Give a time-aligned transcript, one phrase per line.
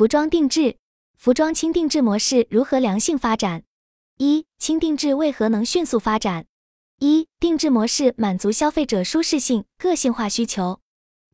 [0.00, 0.78] 服装定制，
[1.18, 3.64] 服装轻定制模式如何良性发展？
[4.16, 6.46] 一、轻定制为何能迅速发展？
[7.00, 10.80] 一、定制模式满足消费者舒适性、个性化需求。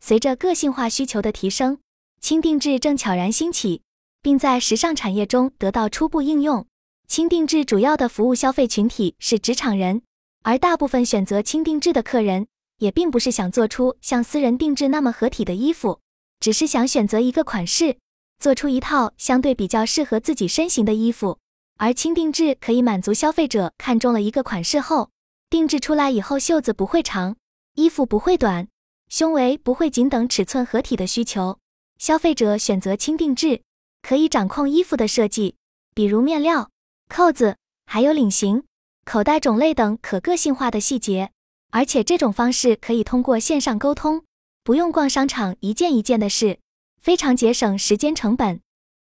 [0.00, 1.78] 随着个性化需求的提升，
[2.20, 3.82] 轻定制正悄然兴起，
[4.20, 6.66] 并在时尚产业中得到初步应用。
[7.06, 10.02] 轻定制主要的服务消费群体是职场人，
[10.42, 12.48] 而大部分选择轻定制的客人，
[12.78, 16.00] 也并不是想做出像私人定制那么合体的衣服，
[16.40, 17.98] 只是想选择一个款式。
[18.38, 21.38] 做出一套相对比较适合自己身形的衣服，
[21.78, 25.10] 而轻定制可以满足消费者看中了一个款式后，
[25.48, 27.36] 定制出来以后袖子不会长，
[27.74, 28.68] 衣服不会短，
[29.08, 31.58] 胸围不会紧等尺寸合体的需求。
[31.98, 33.62] 消费者选择轻定制，
[34.02, 35.56] 可以掌控衣服的设计，
[35.94, 36.70] 比如面料、
[37.08, 37.56] 扣子，
[37.86, 38.64] 还有领型、
[39.04, 41.30] 口袋种类等可个性化的细节。
[41.70, 44.24] 而且这种方式可以通过线上沟通，
[44.62, 46.58] 不用逛商场一件一件的试。
[47.06, 48.60] 非常节省时间成本。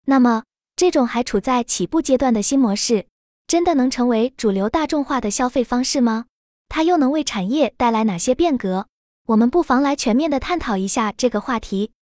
[0.04, 0.42] 那么，
[0.76, 3.06] 这种还处在起步阶段的新模式，
[3.46, 6.26] 真的能成为主流大众化的消费方式吗？
[6.68, 8.88] 它又能为产业带来哪些变革？
[9.28, 11.92] 我们不妨来全面的探讨一下这个话题。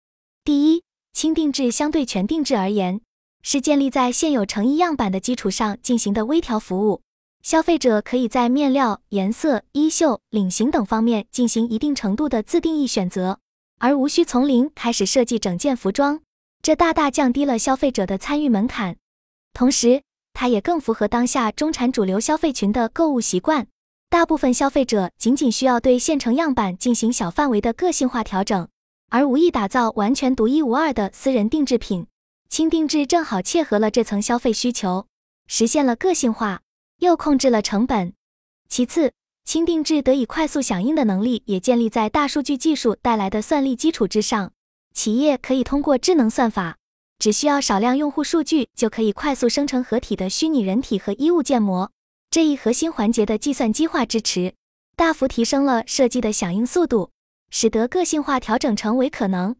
[0.42, 0.82] 第一，
[1.12, 3.00] 轻定制相对全定制而言，
[3.44, 7.02] 是建立在现有成衣样板的基础上进行的微调服务。
[7.44, 13.38] 消费者可以在面料、颜色、衣袖、领型等方面进行一定程度的自定义选择。
[13.78, 16.20] 而无需从零开始设计整件服装，
[16.62, 18.96] 这大大降低了消费者的参与门槛。
[19.52, 23.66] 同时，它也更符合当下中产主流消费群的购物习惯。
[24.08, 28.68] 大部分消费者仅仅需要对现成样板进行小范围的个性化调整，
[29.10, 32.06] 而无意打造完全独一无二的私人定制品。
[32.48, 35.06] 轻定制正好切合了这层消费需求，
[35.48, 36.60] 实现了个性化，
[36.98, 38.12] 又控制了成本。
[38.68, 39.12] 其次，
[39.44, 44.52] 轻定制得以快速响应的能力，也建立在大数据技术带来的算力基础之上。
[44.94, 46.76] 企业可以通过智能算法，
[47.18, 51.90] 只需要少量用户数据，就可以快速生成合体的虚拟人体和衣物建模。
[52.30, 54.54] 这一核心环节的计算机化支持，
[54.96, 57.10] 大幅提升了设计的响应速度，
[57.50, 59.54] 使得个性化调整成为可能。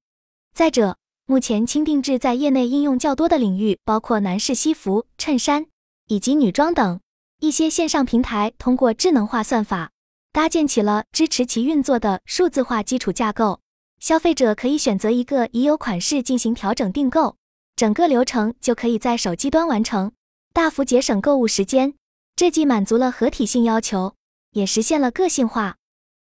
[0.55, 0.97] 再者，
[1.27, 5.67] 目前轻定制在业内应用较多的领域，包括男士西服、衬衫
[6.09, 7.01] 以及女装等。
[7.45, 9.91] 一些线上平台通过智能化算法
[10.33, 13.61] 搭建起了支持其运作的数字化基础架构，
[14.01, 17.37] 消费者可以选择一个已有款式进行调整订购，
[17.77, 20.13] 整个流程就可以在手机端完成，
[20.55, 21.93] 大幅节省购物时间。
[22.35, 24.15] 这既满足了合体性要求，
[24.53, 25.77] 也实现了个性化。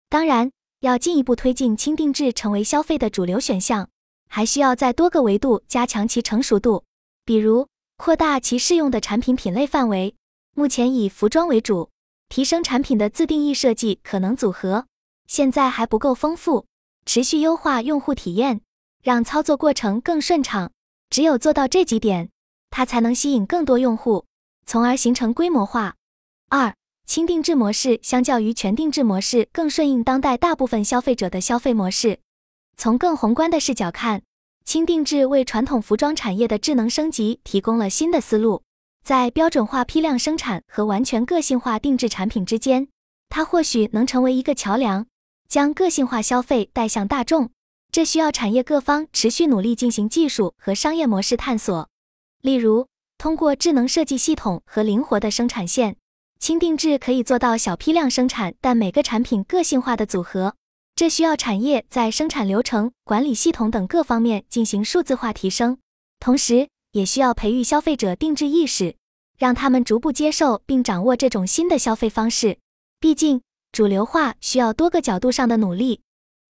[0.10, 3.88] 当然，要进一步推进轻定制成为消费的主流选项，
[4.28, 6.84] 还需要在多个维度加强其成熟度，
[7.24, 10.16] 比如扩大其适用的产品品类范围。
[10.54, 11.90] 目前以服装为主，
[12.28, 14.86] 提升产品的自定义设计可能组合，
[15.26, 16.66] 现在还不够丰富。
[17.06, 18.62] 持续优化用户体验，
[19.02, 20.72] 让操作过程更顺畅。
[21.10, 22.30] 只有做到这几点，
[22.70, 24.26] 它才能吸引更多用户，
[24.66, 25.96] 从而形成规模化。
[26.50, 26.76] 二、
[27.06, 32.20] 轻定制模式相较于全定制模式更顺应当代大部分消费者的消费模式。
[32.78, 34.22] 从更宏观的视角看，
[34.64, 38.64] 轻定制为传统服装产业的智能升级提供了新的思路。
[39.04, 42.88] 在标准化批量生产和完全个性化定制产品之间，
[43.30, 45.08] 它或许能成为一个桥梁，
[45.48, 47.50] 将个性化消费带向大众。
[47.92, 51.90] 这需要产业各方持续努力进行技术和商业模式探索。
[52.42, 55.98] 例如，通过智能设计系统和灵活的生产线，
[56.40, 60.56] 轻定制可以做到小批量生产，但每个产品个性化的组合。
[60.96, 65.80] 这需要产业在生产流程、管理系统等各方面进行数字化提升，
[66.20, 66.70] 同时。
[66.92, 68.96] 也需要培育消费者定制意识，
[69.38, 72.58] 让他们逐步接受并掌握这种新的消费方式。
[73.00, 73.42] 毕竟，
[73.72, 76.02] 主流化需要多个角度上的努力。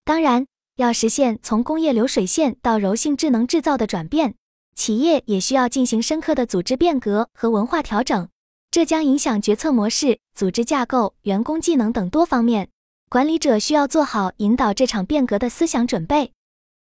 [0.03, 0.47] 当然，
[0.78, 4.35] 要实现从工业流水线到柔性智能制造的转变，
[4.75, 8.28] 企业也需要进行深刻的组织变革和文化调整，
[8.72, 12.69] 这将影响决策模式、组织架构、员工技能等多方面。
[13.09, 16.31] 管理者需要做好引导这场变革的思想准备。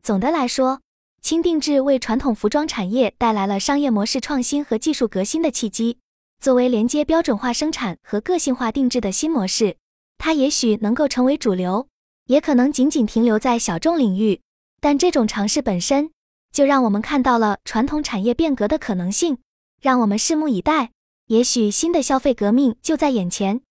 [0.02, 0.80] 总的来说，
[1.26, 5.98] 轻定制为传统服装产业带来了商业模式创新和技术革新的契机。
[6.40, 9.76] 作为连接标准化生产和个性化定制的新模式，
[10.18, 11.88] 它也许能够成为主流，
[12.26, 14.40] 也可能仅仅停留在小众领域。
[14.80, 16.12] 但这种尝试本身
[16.52, 19.38] 就让我们看到了传统产业变革的可能性。
[19.82, 20.92] 让我们拭目以待，
[21.26, 23.62] 也许新的消费革命就在眼前。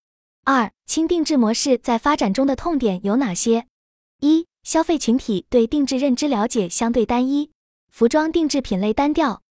[0.44, 3.68] 二、轻定制模式在发展中的痛点有哪些？
[4.19, 7.51] 一消费群体对定制认知了解相对单一，
[7.97, 9.42] 服装定制品类单调。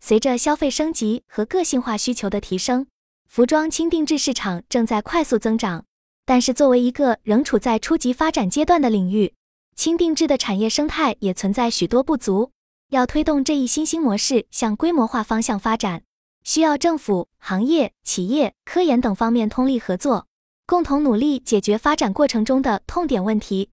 [0.00, 2.86] 随着消费升级和个性化需求的提升，
[3.28, 5.84] 服装轻定制市场正在快速增长。
[6.24, 9.34] 但是，作为一个仍处在初级发展阶段的领域，
[9.76, 12.52] 轻定制的产业生态也存在许多不足。
[12.88, 16.02] 要推动这一新兴模式向规模化方向发展，
[16.42, 20.26] 需要政府、行业、企业、科研等方面通力合作，
[20.64, 23.68] 共同努力解决发展过程中的痛点问题。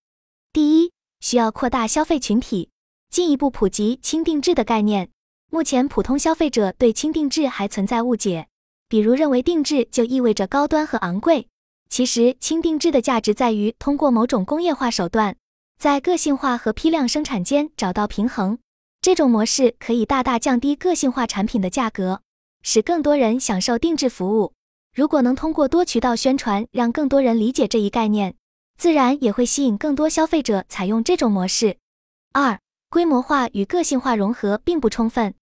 [0.52, 0.92] 第一，
[1.22, 2.72] 需要扩大消费群体，
[3.10, 5.10] 进一步普及轻定制的概念。
[5.50, 8.48] 目前，普通消费者对轻定制还存在误解，
[8.90, 11.48] 比如认为定制就意味着高端和昂贵。
[11.90, 15.38] 其实，轻定制的价值在于通过某种工业化手段，
[15.80, 18.60] 在个性化和批量生产间找到平衡。
[19.00, 22.22] 这种模式可以大大降低个性化产品的价格，
[22.62, 24.52] 使更多人享受定制服务。
[24.94, 28.36] 如果能通过多渠道宣传，让更多人理解这一概念，
[28.78, 31.78] 自然也会吸引更多消费者采用这种模式。
[32.34, 35.34] 二、规模化与个性化融合并不充分。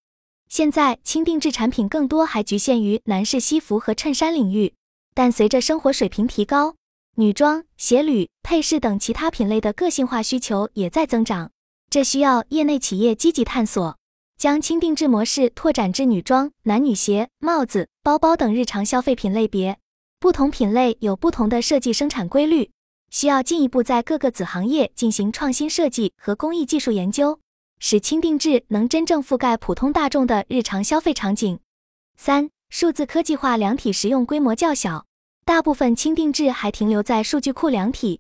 [0.50, 4.74] 现在轻定制产品更多还局限于男士西服和衬衫领域，
[5.14, 6.76] 但随着生活水平提高，
[7.16, 11.52] 女装、鞋履、配饰等其他品类的个性化需求也在增长。
[11.90, 13.98] 这需要业内企业积极探索，
[14.38, 19.78] 将轻定制模式拓展至女装、男女鞋、帽子、包包等日常消费品类别。
[20.20, 22.72] 不同品类有不同的设计生产规律，
[23.16, 27.40] 需要进一步在各个子行业进行创新设计和工艺技术研究，
[27.80, 31.58] 使轻定制能真正覆盖普通大众的日常消费场景。
[32.18, 35.06] 三、数字科技化量体实用规模较小，
[35.46, 38.20] 大部分轻定制还停留在数据库量体。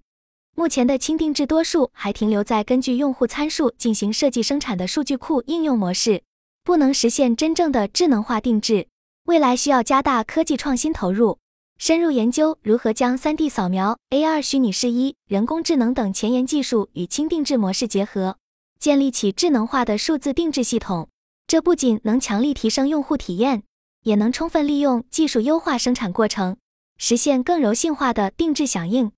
[0.56, 6.24] 目前的轻定制多数还停留在根据用户参数进行设计生产的数据库应用模式，
[6.64, 8.88] 不能实现真正的智能化定制。
[9.26, 11.38] 未来需要加大科技创新投入，
[11.78, 18.38] 深入研究如何将 3D 扫描、AR 虚拟试衣、人工智能等前沿技术与轻定制模式结合，
[18.80, 21.10] 建立起智能化的数字定制系统。
[21.46, 23.64] 这不仅能强力提升用户体验，
[24.04, 26.58] 也能充分利用技术优化生产过程，
[26.98, 29.12] 实现更柔性化的定制响应。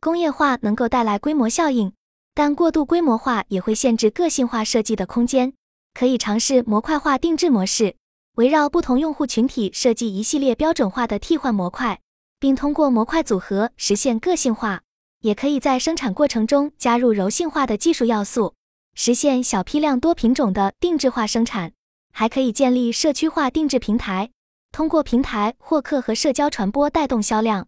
[0.00, 1.92] 工业化能够带来规模效应，
[2.34, 5.52] 但过度规模化也会限制个性化设计的空间。
[5.94, 7.94] 可以尝试模块化定制模式，
[8.38, 11.98] 围绕不同用户群体设计一系列标准化的替换模块，
[12.38, 14.82] 并通过模块组合实现个性化。
[15.22, 18.54] 也可以在生产过程中加入柔性化的技术要素，
[18.94, 21.72] 实现小批量多品种的定制化生产。
[22.12, 24.30] 还可以建立社区化定制平台，
[24.70, 27.66] 通过平台获客和社交传播带动销量。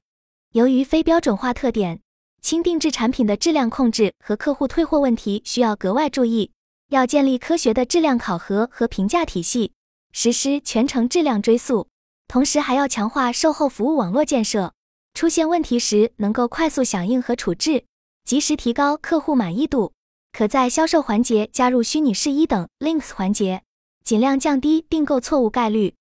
[0.53, 2.01] 由于非标准化特点。
[2.41, 6.53] 轻定制产品的质量控制和客户退货问题需要格外注意，
[6.91, 9.73] 要建立科学的质量考核和评价体系，
[10.13, 11.89] 实施全程质量追溯，
[12.29, 14.75] 同时还要强化售后服务网络建设，
[15.15, 17.85] 出现问题时能够快速响应和处置，
[18.25, 19.93] 及时提高客户满意度。
[20.33, 23.63] 可在销售环节加入虚拟试衣等 links 环节，
[24.05, 25.95] 尽量降低订购错误概率。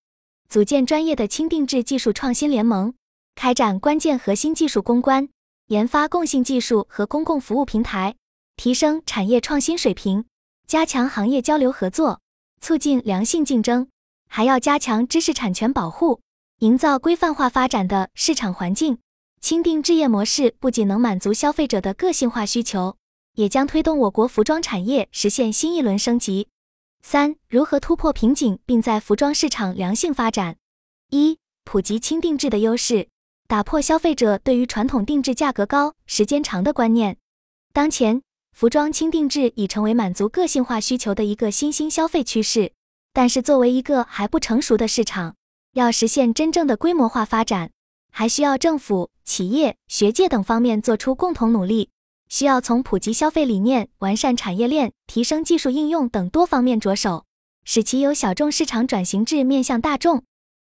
[0.48, 2.94] 组建专业的轻定制技术创新联盟，
[3.36, 5.30] 开展关键核心技术攻关。
[5.68, 8.16] 研发共性技术和公共服务平台，
[8.56, 10.26] 提升产业创新水平，
[10.66, 12.22] 加强行业交流合作，
[12.60, 13.88] 促进良性竞争。
[14.30, 16.22] 还要加强知识产权保护，
[16.60, 19.00] 营造规范化发展的市场环境。
[19.42, 22.96] 轻定制业模式不仅能满足消费者的个性化需求，
[23.36, 26.48] 也将推动我国服装产业实现新一轮升级。
[27.02, 30.58] 三、如何突破瓶颈，并在服装市场良性发展？
[31.10, 33.08] 一、普及轻定制的优势。
[33.48, 37.18] 打破消费者对于传统定制价格高、时间长的观念。
[37.74, 38.22] 当前，
[38.52, 42.74] 服装轻定制已成为满足个性化需求的一个新兴消费趋势。
[43.20, 45.36] 但是，作为一个还不成熟的市场，
[45.74, 47.72] 要实现真正的规模化发展，
[48.14, 51.90] 还需要政府、企业、学界等方面做出共同努力。
[52.30, 57.26] 需要从普及消费理念、完善产业链、提升技术应用等多方面着手，
[57.66, 60.24] 使其由小众市场转型至面向大众。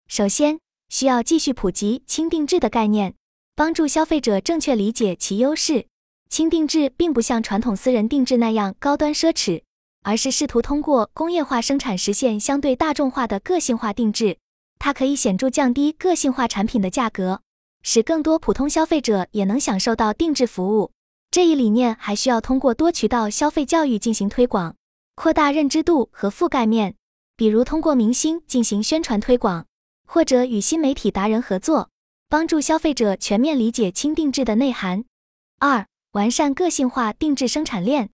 [0.08, 0.60] 首先，
[0.90, 3.14] 需要继续普及轻定制的概念，
[3.56, 5.86] 帮助消费者正确理解其优势。
[6.32, 9.62] 轻定制并不像传统私人定制那样高端奢侈，
[10.04, 14.38] 而是试图通过工业化生产实现相对大众化的个性化定制。
[14.80, 17.42] 它可以显著降低个性化产品的价格，
[17.84, 20.92] 使更多普通消费者也能享受到定制服务。
[21.32, 24.76] 这一理念还需要通过多渠道消费教育进行推广，
[25.16, 26.96] 扩大认知度和覆盖面，
[27.36, 29.66] 比如通过明星进行宣传推广。
[30.12, 31.92] 或者与新媒体达人合作，
[32.28, 35.06] 帮助消费者全面理解轻定制的内涵。
[35.60, 38.10] 二、完善个性化定制生产链，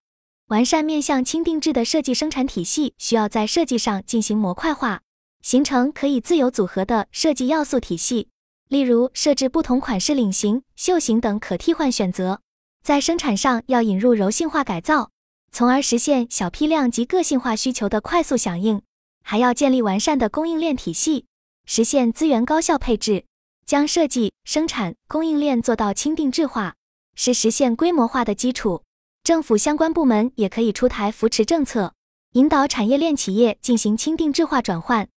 [0.49, 5.01] 完善面向轻定制的设计生产体系，需要在设计上进行模块化，
[5.41, 8.29] 形成可以自由组合的设计要素体系。
[8.67, 12.41] 例如，设置不同款式领型、袖型等可替换选择。
[12.83, 15.09] 在生产上要引入柔性化改造，
[15.51, 18.83] 从而实现小批量及个性化需求的快速响应。
[19.23, 21.25] 还要建立完善的供应链体系。
[21.65, 23.25] 实现资源高效配置，
[23.65, 26.75] 将设计、生产、供应链做到轻定制化，
[27.15, 28.83] 是实现规模化的基础。
[29.25, 31.95] 政府相关部门也可以出台扶持政策，
[32.33, 35.09] 引导产业链企业进行轻定制化转换。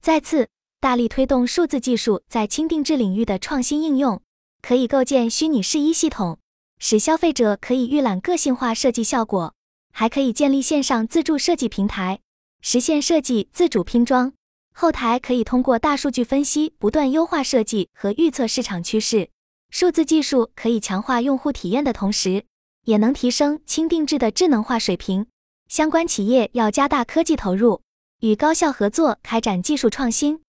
[0.00, 0.48] 再次，
[0.80, 4.20] 大力推动数字技术在轻定制领域的创新应用，
[4.62, 6.40] 可以构建虚拟试衣系统，
[6.80, 9.54] 使消费者可以预览个性化设计效果，
[9.92, 12.18] 还可以建立线上自助设计平台，
[12.62, 14.32] 实现设计自主拼装。
[14.74, 19.30] 后台可以通过大数据分析，不断优化设计和预测市场趋势。
[19.70, 22.44] 数字技术可以强化用户体验的同时，
[22.84, 25.26] 也能提升轻定制的智能化水平。
[25.68, 27.80] 相关企业要加大科技投入，
[28.20, 30.40] 与高校合作开展技术创新。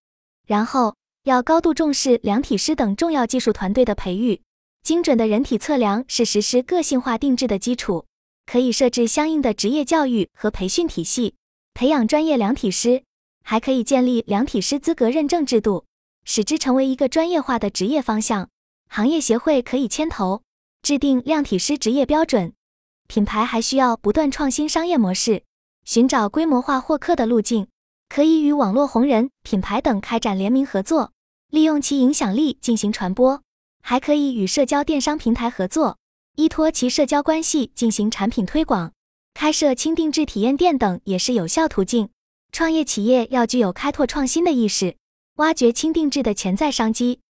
[0.46, 4.42] 然后要高度重视量体师等重要技术团队的培育。
[4.84, 8.06] 精准的人体测量是实施个性化定制的基础，
[8.46, 11.36] 可以设置相应的职业教育和培训体系，
[11.74, 13.04] 培养专业量体师。
[13.46, 15.86] 还可以建立量体师资格认证制度，
[16.24, 18.50] 使之成为一个专业化的职业方向。
[18.90, 20.42] 行业协会可以牵头
[20.84, 22.52] 制定量体师职业标准。
[23.08, 25.44] 品牌还需要不断创新商业模式，
[25.86, 27.68] 寻找规模化获客的路径。
[28.10, 31.14] 可以与网络红人、品牌等开展联名合作，
[31.50, 33.42] 利用其影响力进行传播。
[33.82, 35.98] 还可以与社交电商平台合作，
[36.36, 38.92] 依托其社交关系进行产品推广。
[39.34, 42.10] 开设轻定制体验店等也是有效途径。
[42.52, 44.98] 创业企业要具有开拓创新的意识，
[45.38, 47.22] 挖掘轻定制的潜在商机。